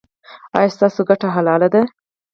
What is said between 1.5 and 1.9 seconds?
ده؟